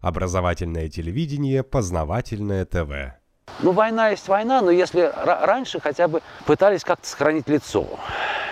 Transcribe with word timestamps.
Образовательное 0.00 0.88
телевидение, 0.88 1.62
познавательное 1.64 2.64
ТВ. 2.64 3.18
Ну, 3.60 3.72
война 3.72 4.10
есть 4.10 4.28
война, 4.28 4.60
но 4.60 4.70
если 4.70 5.12
раньше 5.24 5.80
хотя 5.80 6.06
бы 6.06 6.22
пытались 6.46 6.84
как-то 6.84 7.08
сохранить 7.08 7.48
лицо. 7.48 7.86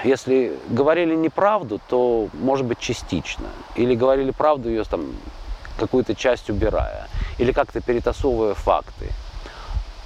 Если 0.02 0.58
говорили 0.68 1.14
неправду, 1.14 1.80
то, 1.88 2.28
может 2.32 2.66
быть, 2.66 2.80
частично. 2.80 3.46
Или 3.76 3.94
говорили 3.94 4.32
правду, 4.32 4.68
ее 4.68 4.82
там 4.84 5.14
какую-то 5.78 6.16
часть 6.16 6.50
убирая. 6.50 7.08
Или 7.38 7.52
как-то 7.52 7.80
перетасовывая 7.80 8.54
факты. 8.54 9.10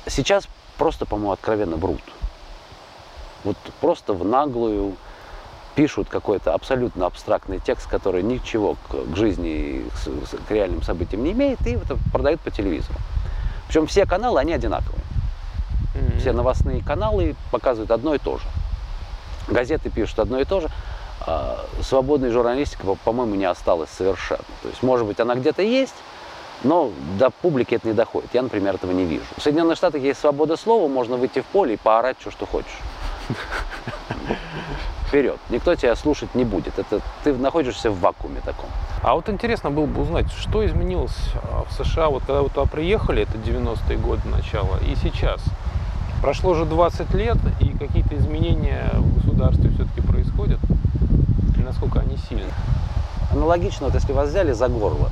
Сейчас 0.07 0.47
просто, 0.77 1.07
по-моему, 1.07 1.33
откровенно 1.33 1.77
врут. 1.77 2.03
Вот 3.45 3.57
просто 3.81 4.13
в 4.13 4.25
наглую 4.25 4.97
пишут 5.75 6.09
какой-то 6.09 6.55
абсолютно 6.55 7.07
абстрактный 7.07 7.59
текст, 7.59 7.89
который 7.89 8.23
ничего 8.23 8.77
к, 8.89 9.13
к 9.13 9.17
жизни, 9.17 9.85
к, 10.05 10.49
к 10.49 10.51
реальным 10.51 10.83
событиям 10.83 11.25
не 11.25 11.33
имеет, 11.33 11.65
и 11.67 11.73
это 11.73 11.97
продают 12.13 12.41
по 12.41 12.51
телевизору. 12.51 12.99
Причем 13.69 13.87
все 13.87 14.05
каналы, 14.07 14.41
они 14.41 14.53
одинаковые. 14.53 15.03
Mm-hmm. 15.95 16.19
Все 16.19 16.33
новостные 16.33 16.83
каналы 16.83 17.37
показывают 17.51 17.91
одно 17.91 18.15
и 18.15 18.19
то 18.19 18.39
же. 18.39 18.45
Газеты 19.49 19.91
пишут 19.91 20.19
одно 20.19 20.41
и 20.41 20.45
то 20.45 20.61
же. 20.61 20.69
А 21.27 21.67
свободной 21.83 22.31
журналистики, 22.31 22.83
по-моему, 23.05 23.35
не 23.35 23.45
осталось 23.45 23.91
совершенно. 23.91 24.45
То 24.63 24.69
есть, 24.69 24.83
может 24.83 25.07
быть, 25.07 25.21
она 25.21 25.35
где-то 25.35 25.63
есть, 25.63 25.95
но 26.65 26.91
до 27.19 27.31
публики 27.31 27.75
это 27.75 27.89
не 27.89 27.95
доходит. 27.95 28.31
Я, 28.33 28.43
например, 28.43 28.75
этого 28.75 28.93
не 28.93 29.05
вижу. 29.05 29.25
В 29.37 29.43
Соединенных 29.43 29.77
Штатах 29.77 30.03
есть 30.03 30.21
свобода 30.21 30.57
слова, 30.57 30.89
можно 30.89 31.17
выйти 31.17 31.41
в 31.41 31.47
поле 31.47 31.75
и 31.75 31.77
поорать, 31.77 32.17
что, 32.21 32.31
что 32.31 32.47
хочешь. 32.47 32.79
Вперед. 35.11 35.39
Никто 35.51 35.75
тебя 35.75 35.97
слушать 35.97 36.37
не 36.37 36.45
будет. 36.45 36.79
Это 36.79 37.01
ты 37.25 37.35
находишься 37.35 37.91
в 37.91 37.99
вакууме 37.99 38.41
таком. 38.45 38.71
А 39.03 39.17
вот 39.17 39.29
интересно 39.29 39.69
было 39.69 39.87
бы 39.87 40.03
узнать, 40.03 40.31
что 40.31 40.65
изменилось 40.65 41.17
а, 41.35 41.65
в 41.69 41.73
США, 41.73 42.11
вот 42.11 42.23
когда 42.25 42.43
вы 42.43 42.49
туда 42.49 42.67
приехали, 42.67 43.23
это 43.23 43.37
90-е 43.37 43.99
годы 43.99 44.29
начала, 44.29 44.79
и 44.87 44.95
сейчас. 44.95 45.43
Прошло 46.23 46.55
же 46.55 46.65
20 46.65 47.13
лет, 47.15 47.39
и 47.59 47.77
какие-то 47.77 48.17
изменения 48.19 48.89
в 48.95 49.17
государстве 49.17 49.71
все-таки 49.71 50.01
происходят. 50.01 50.61
И 51.57 51.61
насколько 51.61 51.99
они 51.99 52.17
сильны? 52.29 52.53
Аналогично, 53.33 53.87
вот 53.87 53.95
если 53.97 54.13
вас 54.13 54.29
взяли 54.29 54.53
за 54.53 54.69
горло, 54.69 55.11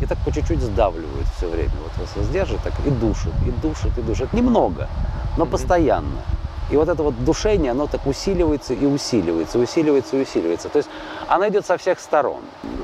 и 0.00 0.06
так 0.06 0.16
по 0.18 0.32
чуть-чуть 0.32 0.62
сдавливают 0.62 1.26
все 1.36 1.50
время. 1.50 1.72
Вот 1.82 1.92
вас 1.98 2.26
сдержит 2.26 2.62
так 2.62 2.72
и 2.86 2.90
душит, 2.90 3.34
и 3.46 3.50
душит, 3.50 3.98
и 3.98 4.00
душит. 4.00 4.32
Немного, 4.32 4.88
но 5.36 5.44
mm-hmm. 5.44 5.50
постоянно. 5.50 6.22
И 6.70 6.76
вот 6.76 6.88
это 6.88 7.02
вот 7.02 7.24
душение, 7.24 7.70
оно 7.70 7.86
так 7.86 8.06
усиливается 8.06 8.74
и 8.74 8.86
усиливается, 8.86 9.58
усиливается 9.58 10.16
и 10.16 10.22
усиливается. 10.22 10.68
То 10.68 10.78
есть 10.78 10.88
оно 11.28 11.48
идет 11.48 11.64
со 11.64 11.76
всех 11.76 12.00
сторон. 12.00 12.40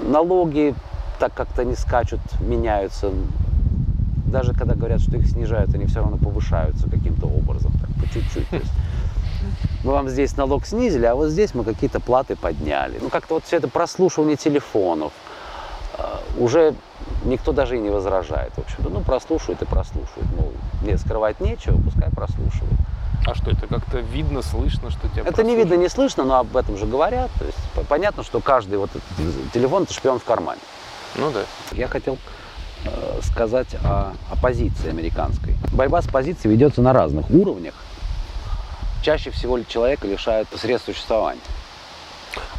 Налоги 0.06 0.74
так 1.18 1.34
как-то 1.34 1.64
не 1.64 1.74
скачут, 1.74 2.20
меняются. 2.40 3.10
Даже 4.26 4.54
когда 4.54 4.74
говорят, 4.74 5.00
что 5.00 5.16
их 5.16 5.26
снижают, 5.26 5.74
они 5.74 5.86
все 5.86 6.00
равно 6.00 6.16
повышаются 6.16 6.88
каким-то 6.88 7.26
образом, 7.26 7.72
так 7.80 7.90
по 8.00 8.12
чуть-чуть. 8.12 8.46
Мы 9.84 9.92
вам 9.92 10.08
здесь 10.08 10.36
налог 10.36 10.64
снизили, 10.64 11.06
а 11.06 11.16
вот 11.16 11.30
здесь 11.30 11.54
мы 11.54 11.64
какие-то 11.64 11.98
платы 11.98 12.36
подняли. 12.36 12.98
Ну 13.02 13.08
как-то 13.08 13.34
вот 13.34 13.44
все 13.44 13.56
это 13.56 13.66
прослушивание 13.66 14.36
телефонов, 14.36 15.12
а, 15.98 16.20
уже 16.38 16.74
никто 17.24 17.52
даже 17.52 17.76
и 17.76 17.80
не 17.80 17.90
возражает, 17.90 18.52
в 18.54 18.58
общем-то. 18.60 18.88
Ну, 18.88 19.00
прослушивают 19.00 19.60
и 19.62 19.64
прослушивают. 19.64 20.30
Мол, 20.36 20.52
мне 20.82 20.96
скрывать 20.98 21.40
нечего, 21.40 21.80
пускай 21.82 22.10
прослушивают. 22.10 22.78
А 23.24 23.34
что 23.34 23.50
это 23.50 23.66
как-то 23.66 23.98
видно, 23.98 24.42
слышно, 24.42 24.90
что 24.90 25.08
тебя 25.08 25.22
Это 25.24 25.44
не 25.44 25.54
видно, 25.54 25.74
не 25.74 25.88
слышно, 25.88 26.24
но 26.24 26.38
об 26.38 26.56
этом 26.56 26.76
же 26.76 26.86
говорят. 26.86 27.30
То 27.38 27.44
есть 27.44 27.58
понятно, 27.88 28.24
что 28.24 28.40
каждый 28.40 28.78
вот 28.78 28.90
этот 28.90 29.52
телефон 29.52 29.84
это 29.84 29.92
шпион 29.92 30.18
в 30.18 30.24
кармане. 30.24 30.60
Ну 31.14 31.30
да. 31.30 31.42
Я 31.72 31.86
хотел 31.86 32.18
э, 32.84 33.20
сказать 33.22 33.74
о 33.84 34.14
оппозиции 34.30 34.90
американской. 34.90 35.54
Борьба 35.72 36.02
с 36.02 36.08
позицией 36.08 36.52
ведется 36.52 36.82
на 36.82 36.92
разных 36.92 37.30
уровнях. 37.30 37.74
Чаще 39.02 39.30
всего 39.30 39.62
человека 39.62 40.06
лишают 40.06 40.48
средств 40.56 40.86
существования. 40.86 41.40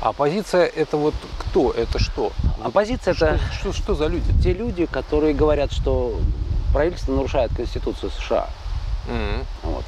А 0.02 0.10
оппозиция 0.10 0.66
это 0.66 0.98
вот 0.98 1.16
кто? 1.40 1.72
Это 1.72 2.00
что? 2.00 2.32
Оппозиция 2.64 3.14
что, 3.14 3.26
это 3.28 3.40
что, 3.54 3.74
что 3.74 3.96
за 3.96 4.08
люди? 4.08 4.32
Те 4.42 4.54
люди, 4.54 4.86
которые 4.86 5.34
говорят, 5.34 5.72
что 5.72 6.20
правительство 6.74 7.14
нарушает 7.14 7.52
Конституцию 7.56 8.12
США. 8.12 8.48
Mm-hmm. 9.08 9.46
Вот, 9.64 9.86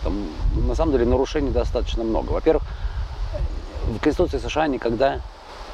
на 0.75 0.77
самом 0.77 0.91
деле 0.91 1.05
нарушений 1.05 1.51
достаточно 1.51 2.03
много. 2.03 2.31
Во-первых, 2.31 2.63
в 3.85 3.99
Конституции 3.99 4.39
США 4.39 4.67
никогда 4.67 5.21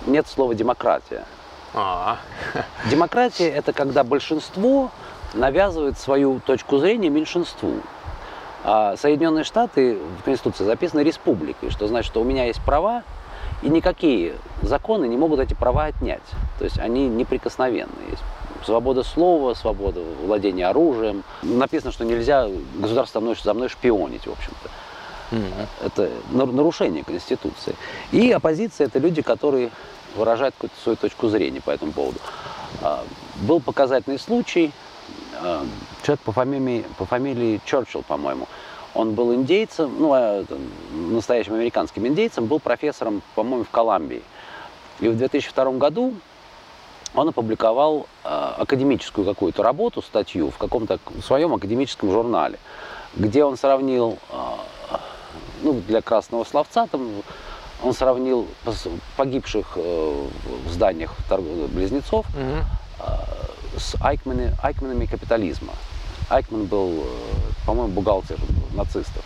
нет 0.06 0.28
слова 0.28 0.54
демократия. 0.54 1.24
А. 1.74 2.20
Демократия 2.92 3.50
это 3.50 3.74
когда 3.74 4.04
большинство 4.04 4.92
навязывает 5.34 5.98
свою 5.98 6.40
точку 6.40 6.78
зрения 6.78 7.10
меньшинству. 7.10 7.78
А 8.64 8.96
Соединенные 8.96 9.44
Штаты 9.44 9.98
в 10.20 10.24
Конституции 10.24 10.66
записаны 10.66 11.00
республикой, 11.00 11.72
что 11.72 11.88
значит, 11.88 12.12
что 12.12 12.22
у 12.22 12.24
меня 12.24 12.46
есть 12.46 12.64
права, 12.64 13.02
и 13.64 13.70
никакие 13.70 14.36
законы 14.62 15.08
не 15.08 15.18
могут 15.18 15.40
эти 15.40 15.56
права 15.56 15.86
отнять. 15.86 16.22
То 16.60 16.66
есть 16.66 16.78
они 16.78 17.08
неприкосновенные. 17.08 18.12
Есть 18.12 18.24
свобода 18.64 19.02
слова, 19.02 19.56
свобода 19.56 20.02
владения 20.24 20.68
оружием. 20.68 21.24
Написано, 21.42 21.92
что 21.92 22.06
нельзя 22.06 22.48
государство 22.76 23.20
за 23.20 23.24
мной, 23.24 23.38
за 23.44 23.54
мной 23.56 23.68
шпионить, 23.68 24.28
в 24.28 24.32
общем-то. 24.32 24.70
Mm-hmm. 25.32 25.68
Это 25.86 26.10
нарушение 26.32 27.04
Конституции. 27.04 27.76
И 28.12 28.32
оппозиция– 28.32 28.88
это 28.88 29.00
люди, 29.00 29.22
которые 29.22 29.72
выражают 30.16 30.56
какую-то 30.56 30.76
свою 30.82 30.96
точку 30.98 31.30
зрения 31.30 31.62
по 31.62 31.72
этому 31.72 31.92
поводу. 31.92 32.20
А, 32.82 33.04
был 33.42 33.60
показательный 33.60 34.20
случай. 34.20 34.72
А, 35.42 35.66
человек 36.04 36.22
по 36.22 36.32
фамилии, 36.32 36.86
по 36.98 37.06
фамилии 37.06 37.62
Черчилл, 37.66 38.04
по-моему, 38.04 38.48
он 38.94 39.14
был 39.14 39.34
индейцем, 39.34 39.94
ну, 40.00 40.12
а, 40.14 40.44
настоящим 40.92 41.54
американским 41.54 42.06
индейцем, 42.06 42.46
был 42.46 42.60
профессором, 42.60 43.22
по-моему, 43.36 43.64
в 43.64 43.70
Колумбии. 43.70 44.24
И 45.00 45.08
в 45.08 45.18
2002 45.18 45.72
году 45.74 46.14
он 47.14 47.28
опубликовал 47.28 48.08
академическую 48.24 49.26
какую-то 49.26 49.64
работу, 49.64 50.02
статью 50.02 50.50
в 50.50 50.58
каком-то 50.58 51.00
своем 51.26 51.54
академическом 51.54 52.12
журнале, 52.12 52.58
где 53.16 53.44
он 53.44 53.58
сравнил, 53.58 54.18
ну, 55.62 55.82
для 55.88 56.02
красного 56.02 56.44
словца, 56.44 56.88
там, 56.88 57.10
он 57.84 57.94
сравнил 57.94 58.48
погибших 59.18 59.74
э, 59.76 60.28
в 60.66 60.72
зданиях 60.72 61.16
близнецов 61.70 62.26
э, 62.36 62.62
с 63.78 63.96
айкманами, 64.02 64.56
айкманами 64.62 65.06
капитализма. 65.06 65.74
Айкман 66.30 66.66
был, 66.66 66.90
э, 66.90 67.66
по-моему, 67.66 67.94
бухгалтер 67.94 68.38
нацистов. 68.74 69.24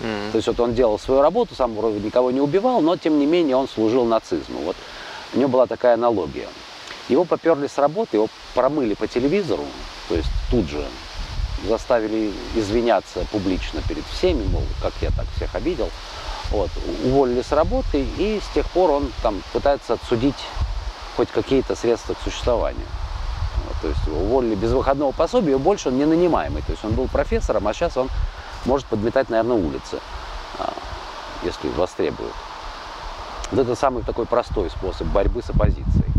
Mm-hmm. 0.00 0.32
То 0.32 0.36
есть 0.36 0.48
вот 0.48 0.60
он 0.60 0.74
делал 0.74 0.98
свою 0.98 1.22
работу, 1.22 1.54
сам 1.54 1.74
вроде 1.74 2.00
никого 2.00 2.30
не 2.30 2.40
убивал, 2.40 2.80
но 2.80 2.96
тем 2.96 3.18
не 3.18 3.26
менее 3.26 3.56
он 3.56 3.68
служил 3.68 4.04
нацизму. 4.04 4.60
Вот 4.64 4.76
у 5.34 5.38
него 5.38 5.48
была 5.48 5.66
такая 5.66 5.94
аналогия. 5.94 6.48
Его 7.08 7.24
поперли 7.24 7.66
с 7.66 7.76
работы, 7.78 8.16
его 8.16 8.28
промыли 8.54 8.94
по 8.94 9.06
телевизору, 9.06 9.64
то 10.08 10.14
есть 10.14 10.28
тут 10.50 10.66
же 10.66 10.84
заставили 11.66 12.32
извиняться 12.54 13.26
публично 13.30 13.80
перед 13.88 14.04
всеми, 14.06 14.44
мол, 14.44 14.62
как 14.82 14.92
я 15.00 15.10
так 15.10 15.26
всех 15.36 15.54
обидел. 15.54 15.90
Вот, 16.50 16.70
уволили 17.04 17.42
с 17.42 17.52
работы, 17.52 18.06
и 18.18 18.40
с 18.40 18.54
тех 18.54 18.66
пор 18.70 18.90
он 18.90 19.10
там 19.22 19.42
пытается 19.52 19.94
отсудить 19.94 20.36
хоть 21.16 21.30
какие-то 21.30 21.74
средства 21.74 22.14
к 22.14 22.18
существованию. 22.22 22.86
Вот, 23.66 23.76
то 23.80 23.88
есть 23.88 24.06
его 24.06 24.20
уволили 24.20 24.54
без 24.54 24.72
выходного 24.72 25.12
пособия, 25.12 25.56
больше 25.56 25.88
он 25.88 25.98
не 25.98 26.04
нанимаемый. 26.04 26.62
То 26.62 26.72
есть 26.72 26.84
он 26.84 26.92
был 26.92 27.08
профессором, 27.08 27.66
а 27.66 27.72
сейчас 27.72 27.96
он 27.96 28.08
может 28.66 28.86
подметать, 28.86 29.30
наверное, 29.30 29.56
улицы, 29.56 30.00
а, 30.58 30.72
если 31.42 31.68
востребуют. 31.68 32.34
Вот 33.50 33.60
это 33.60 33.74
самый 33.74 34.02
такой 34.02 34.26
простой 34.26 34.70
способ 34.70 35.06
борьбы 35.08 35.42
с 35.42 35.50
оппозицией. 35.50 36.12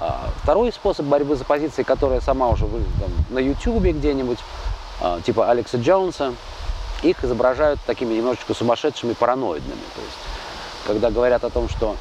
А, 0.00 0.30
второй 0.42 0.72
способ 0.72 1.06
борьбы 1.06 1.36
за 1.36 1.44
позиции, 1.44 1.82
которая 1.82 2.20
сама 2.20 2.48
уже 2.48 2.66
там, 2.66 3.10
на 3.30 3.38
YouTube 3.38 3.84
где-нибудь, 3.84 4.38
типа 5.24 5.50
Алекса 5.50 5.78
Джонса, 5.78 6.34
их 7.02 7.24
изображают 7.24 7.80
такими 7.86 8.14
немножечко 8.14 8.54
сумасшедшими 8.54 9.12
параноидными. 9.14 9.82
То 9.94 10.00
есть, 10.00 10.18
когда 10.86 11.10
говорят 11.10 11.44
о 11.44 11.50
том, 11.50 11.68
что 11.68 11.96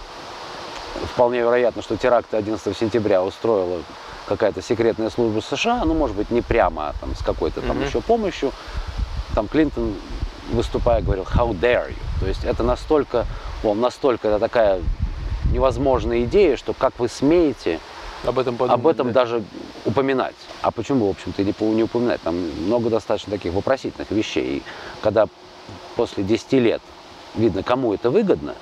вполне 1.14 1.40
вероятно, 1.40 1.82
что 1.82 1.98
теракты 1.98 2.38
11 2.38 2.78
сентября 2.78 3.24
устроила 3.24 3.82
какая-то 4.28 4.62
секретная 4.62 5.10
служба 5.10 5.42
США, 5.42 5.84
ну, 5.86 5.94
может 5.94 6.16
быть, 6.16 6.30
не 6.32 6.42
прямо, 6.42 6.90
а 6.90 6.94
там, 7.00 7.16
с 7.16 7.24
какой-то 7.24 7.62
там 7.62 7.78
mm-hmm. 7.78 7.88
еще 7.88 8.02
помощью, 8.02 8.52
там 9.34 9.48
Клинтон, 9.48 9.96
выступая, 10.52 11.02
говорил 11.02 11.24
«How 11.24 11.52
dare 11.52 11.90
you?». 11.90 12.20
То 12.20 12.28
есть 12.28 12.44
это 12.44 12.64
настолько, 12.64 13.26
он 13.64 13.80
настолько 13.80 14.28
это 14.28 14.40
такая 14.40 14.82
невозможная 15.52 16.24
идея, 16.24 16.56
что 16.56 16.74
как 16.74 16.94
вы 17.00 17.10
смеете 17.10 17.80
об 18.26 18.40
этом, 18.40 18.56
подумать, 18.58 18.80
об 18.80 18.88
этом 18.88 19.08
да. 19.08 19.14
даже 19.22 19.44
упоминать. 19.86 20.36
А 20.62 20.72
почему, 20.72 21.08
в 21.08 21.10
общем-то, 21.12 21.44
не, 21.44 21.54
не 21.74 21.84
упоминать? 21.84 22.22
Там 22.22 22.36
много 22.36 22.90
достаточно 22.90 23.32
таких 23.32 23.54
вопросительных 23.54 24.12
вещей. 24.12 24.58
И 24.58 24.64
когда 25.02 25.28
после 25.96 26.24
10 26.24 26.54
лет 26.54 26.82
видно, 27.36 27.64
кому 27.64 27.94
это 27.94 28.10
выгодно 28.10 28.56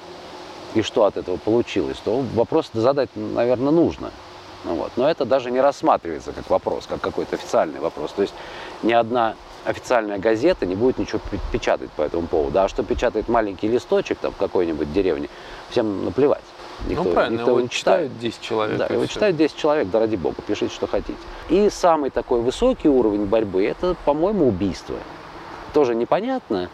и 0.76 0.82
что 0.82 1.06
от 1.06 1.18
этого 1.18 1.38
получилось, 1.38 1.98
то 2.04 2.24
вопрос 2.36 2.70
задать, 2.74 3.10
наверное, 3.16 3.72
нужно. 3.72 4.12
Ну 4.66 4.76
вот. 4.76 4.92
Но 4.98 5.10
это 5.10 5.26
даже 5.26 5.52
не 5.52 5.62
рассматривается 5.62 6.32
как 6.32 6.50
вопрос, 6.50 6.86
как 6.88 7.02
какой-то 7.02 7.36
официальный 7.36 7.80
вопрос. 7.80 8.12
То 8.12 8.24
есть 8.24 8.34
ни 8.84 8.92
одна 8.92 9.36
официальная 9.66 10.20
газета 10.20 10.66
не 10.66 10.76
будет 10.76 10.98
ничего 10.98 11.20
печатать 11.52 11.92
по 11.92 12.02
этому 12.02 12.28
поводу. 12.28 12.60
А 12.60 12.68
что 12.68 12.84
печатает 12.84 13.28
маленький 13.28 13.68
листочек 13.68 14.18
там 14.20 14.32
в 14.32 14.38
какой-нибудь 14.38 14.92
деревне, 14.94 15.30
всем 15.70 16.06
наплевать. 16.06 16.44
Никто, 16.88 17.04
ну 17.04 17.12
правильно, 17.12 17.38
никто 17.38 17.52
его 17.52 17.62
не 17.62 17.70
читает 17.70 18.18
10 18.20 18.42
человек. 18.42 18.78
Да, 18.78 18.86
его 18.88 19.04
все. 19.04 19.14
читает 19.14 19.36
10 19.36 19.56
человек, 19.56 19.90
да 19.90 20.00
ради 20.00 20.16
бога, 20.16 20.38
пишите, 20.46 20.74
что 20.74 20.88
хотите. 20.88 21.20
И 21.50 21.70
самый 21.70 22.10
такой 22.10 22.42
высокий 22.42 22.90
уровень 22.90 23.26
борьбы, 23.26 23.66
это, 23.66 23.96
по-моему, 24.06 24.48
убийство. 24.48 24.96
Тоже 25.74 25.96
непонятно, 25.96 26.70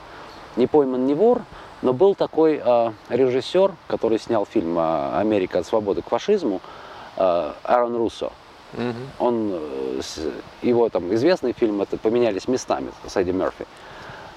не 0.56 0.68
пойман, 0.68 1.06
не 1.06 1.14
вор, 1.14 1.42
но 1.82 1.94
был 1.94 2.16
такой 2.16 2.62
э, 2.64 2.92
режиссер, 3.10 3.74
который 3.88 4.20
снял 4.20 4.46
фильм 4.46 4.78
«Америка 4.80 5.60
от 5.60 5.66
свободы 5.66 6.02
к 6.02 6.10
фашизму», 6.10 6.62
э, 7.18 7.52
Аарон 7.64 7.96
Руссо. 7.96 8.32
Угу. 8.74 8.84
Он, 9.20 9.52
э, 9.54 10.02
его 10.62 10.90
там 10.90 11.14
известный 11.16 11.54
фильм, 11.54 11.82
это 11.82 11.98
«Поменялись 11.98 12.48
местами» 12.48 12.92
с 13.08 13.16
Эдди 13.18 13.32
Мерфи. 13.32 13.66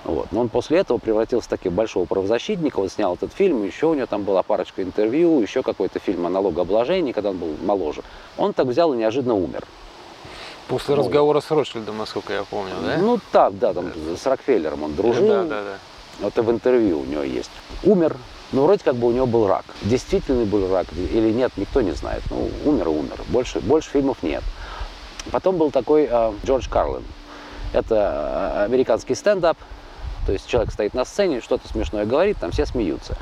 Вот. 0.05 0.33
Но 0.33 0.41
он 0.41 0.49
после 0.49 0.79
этого 0.79 0.99
превратился 0.99 1.47
в 1.47 1.51
такого 1.51 1.73
большого 1.73 2.05
правозащитника, 2.05 2.79
он 2.79 2.89
снял 2.89 3.15
этот 3.15 3.33
фильм, 3.33 3.65
еще 3.65 3.87
у 3.87 3.95
него 3.95 4.07
там 4.07 4.23
была 4.23 4.43
парочка 4.43 4.83
интервью, 4.83 5.41
еще 5.41 5.63
какой-то 5.63 5.99
фильм 5.99 6.27
о 6.27 6.31
налогообложении, 6.31 7.13
когда 7.13 7.31
он 7.31 7.39
был 7.39 7.55
моложе. 7.63 8.03
Он 8.37 8.53
так 8.53 8.67
взял 8.67 8.95
и 8.95 8.97
неожиданно 8.97 9.35
умер. 9.35 9.65
После 10.69 10.95
ну, 10.95 11.03
разговора 11.03 11.41
с 11.41 11.51
Ротшильдом, 11.51 11.97
насколько 11.97 12.33
я 12.33 12.45
помню, 12.45 12.75
да? 12.85 12.99
Ну 12.99 13.19
так, 13.33 13.59
да, 13.59 13.73
там 13.73 13.91
с 14.17 14.27
Рокфеллером 14.27 14.83
он 14.85 14.95
дружил. 14.95 15.27
Да, 15.27 15.43
да, 15.45 15.63
да. 15.63 15.79
Вот 16.21 16.37
и 16.37 16.41
в 16.41 16.51
интервью 16.51 17.01
у 17.01 17.05
него 17.05 17.23
есть. 17.23 17.51
Умер, 17.85 18.17
но 18.53 18.65
вроде 18.65 18.85
как 18.85 18.97
бы 18.97 19.09
у 19.09 19.13
него 19.13 19.27
был 19.27 19.47
рак. 19.47 19.65
Действительный 19.83 20.45
был 20.45 20.71
рак 20.71 20.87
или 20.93 21.33
нет, 21.33 21.53
никто 21.57 21.81
не 21.81 21.93
знает. 21.93 22.23
Ну, 22.31 22.51
умер 22.67 22.89
и 22.89 22.91
умер. 22.91 23.21
Больше, 23.29 23.61
больше 23.61 23.91
фильмов 23.91 24.19
нет. 24.23 24.43
Потом 25.31 25.57
был 25.57 25.71
такой 25.71 26.09
э, 26.11 26.33
Джордж 26.45 26.69
Карлин. 26.69 27.05
Это 27.73 28.55
э, 28.57 28.65
американский 28.65 29.15
стендап, 29.15 29.57
то 30.29 30.33
есть 30.35 30.47
человек 30.47 30.71
стоит 30.71 30.93
на 30.93 31.07
сцене, 31.07 31.41
что-то 31.41 31.67
смешное 31.69 32.05
говорит, 32.05 32.37
там 32.37 32.51
все 32.51 32.67
смеются. 32.67 33.17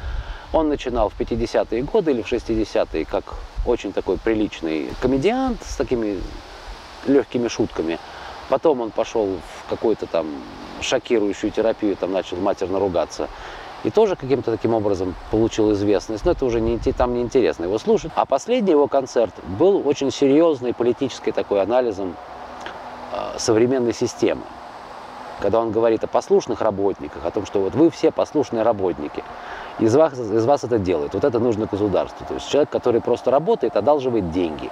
Он 0.52 0.68
начинал 0.68 1.08
в 1.08 1.16
50-е 1.16 1.82
годы 1.82 2.10
или 2.10 2.20
в 2.20 2.32
60-е 2.32 3.04
как 3.04 3.22
очень 3.64 3.92
такой 3.92 4.18
приличный 4.18 4.88
комедиант 5.00 5.62
с 5.64 5.76
такими 5.76 6.20
легкими 7.06 7.46
шутками. 7.46 8.00
Потом 8.48 8.80
он 8.80 8.90
пошел 8.90 9.28
в 9.36 9.70
какую-то 9.70 10.06
там 10.06 10.26
шокирующую 10.80 11.52
терапию, 11.52 11.94
там 11.94 12.10
начал 12.10 12.38
матерно 12.38 12.80
ругаться. 12.80 13.28
И 13.84 13.90
тоже 13.90 14.16
каким-то 14.16 14.50
таким 14.50 14.74
образом 14.74 15.14
получил 15.30 15.72
известность. 15.74 16.24
Но 16.24 16.32
это 16.32 16.44
уже 16.44 16.60
не, 16.60 16.76
там 16.78 17.14
неинтересно 17.14 17.66
его 17.66 17.78
слушать. 17.78 18.10
А 18.16 18.26
последний 18.26 18.72
его 18.72 18.88
концерт 18.88 19.32
был 19.44 19.86
очень 19.86 20.10
серьезный 20.10 20.74
политический 20.74 21.30
такой 21.30 21.62
анализом 21.62 22.16
э, 23.12 23.38
современной 23.38 23.94
системы 23.94 24.42
когда 25.40 25.60
он 25.60 25.70
говорит 25.70 26.02
о 26.04 26.06
послушных 26.06 26.60
работниках, 26.60 27.24
о 27.24 27.30
том, 27.30 27.46
что 27.46 27.60
вот 27.60 27.74
вы 27.74 27.90
все 27.90 28.10
послушные 28.10 28.62
работники, 28.62 29.22
из 29.78 29.94
вас, 29.94 30.14
из 30.14 30.44
вас 30.44 30.64
это 30.64 30.78
делает. 30.78 31.14
Вот 31.14 31.24
это 31.24 31.38
нужно 31.38 31.66
государству. 31.66 32.24
То 32.26 32.34
есть 32.34 32.48
человек, 32.48 32.70
который 32.70 33.00
просто 33.00 33.30
работает, 33.30 33.76
одалживает 33.76 34.30
деньги. 34.30 34.70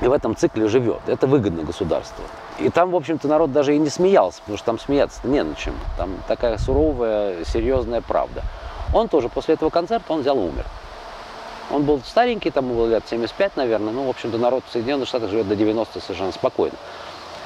И 0.00 0.06
в 0.06 0.12
этом 0.12 0.36
цикле 0.36 0.68
живет. 0.68 1.00
Это 1.06 1.26
выгодно 1.26 1.62
государству. 1.62 2.24
И 2.58 2.68
там, 2.70 2.90
в 2.90 2.96
общем-то, 2.96 3.28
народ 3.28 3.52
даже 3.52 3.74
и 3.74 3.78
не 3.78 3.88
смеялся, 3.88 4.40
потому 4.40 4.58
что 4.58 4.66
там 4.66 4.78
смеяться 4.78 5.20
не 5.24 5.42
на 5.42 5.54
чем. 5.54 5.74
Там 5.96 6.10
такая 6.28 6.58
суровая, 6.58 7.44
серьезная 7.44 8.00
правда. 8.00 8.42
Он 8.94 9.08
тоже 9.08 9.28
после 9.28 9.54
этого 9.54 9.70
концерта, 9.70 10.12
он 10.12 10.20
взял 10.20 10.36
и 10.36 10.40
умер. 10.40 10.66
Он 11.70 11.84
был 11.84 12.00
старенький, 12.04 12.50
там 12.50 12.68
было 12.68 12.86
лет 12.86 13.04
75, 13.08 13.56
наверное. 13.56 13.92
Ну, 13.92 14.06
в 14.06 14.10
общем-то, 14.10 14.38
народ 14.38 14.64
в 14.68 14.72
Соединенных 14.72 15.08
Штатах 15.08 15.30
живет 15.30 15.48
до 15.48 15.56
90 15.56 16.00
совершенно 16.00 16.32
спокойно. 16.32 16.76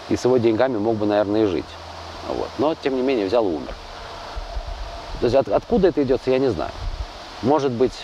И 0.08 0.16
с 0.16 0.24
его 0.24 0.38
деньгами 0.38 0.78
мог 0.78 0.96
бы, 0.96 1.06
наверное, 1.06 1.44
и 1.44 1.46
жить. 1.46 1.64
Вот. 2.28 2.48
Но, 2.58 2.74
тем 2.74 2.96
не 2.96 3.02
менее, 3.02 3.26
взял 3.26 3.44
и 3.44 3.54
умер. 3.54 3.74
То 5.20 5.26
есть 5.26 5.36
от, 5.36 5.48
откуда 5.48 5.88
это 5.88 6.02
идет, 6.02 6.20
я 6.26 6.38
не 6.38 6.50
знаю. 6.50 6.72
Может 7.42 7.72
быть, 7.72 7.94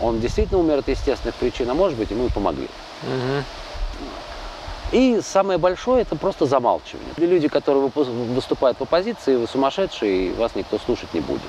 он 0.00 0.20
действительно 0.20 0.60
умер 0.60 0.78
от 0.78 0.88
естественных 0.88 1.34
причин, 1.36 1.68
а 1.70 1.74
может 1.74 1.98
быть, 1.98 2.10
ему 2.10 2.26
и 2.26 2.30
помогли. 2.30 2.68
Угу. 3.02 3.44
И 4.92 5.20
самое 5.22 5.58
большое 5.58 6.02
это 6.02 6.16
просто 6.16 6.46
замалчивание. 6.46 7.12
Люди, 7.18 7.48
которые 7.48 7.90
выступают 7.94 8.78
в 8.78 8.82
оппозиции, 8.82 9.36
вы 9.36 9.46
сумасшедшие, 9.46 10.28
и 10.28 10.32
вас 10.32 10.54
никто 10.54 10.78
слушать 10.78 11.12
не 11.12 11.20
будет. 11.20 11.42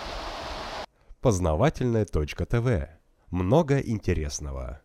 Познавательная 1.22 2.06
точка 2.06 2.46
ТВ. 2.46 2.90
Много 3.32 3.80
интересного. 3.80 4.82